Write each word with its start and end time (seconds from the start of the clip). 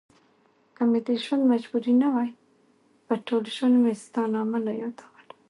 که 0.75 0.83
مې 0.89 0.99
دزړه 1.07 1.35
مجبوري 1.51 1.93
نه 2.01 2.07
وای 2.13 2.31
په 3.05 3.13
ټوله 3.25 3.49
ژوندمي 3.55 3.93
ستا 4.03 4.21
نامه 4.33 4.59
نه 4.65 4.73
يادوله 4.81 5.33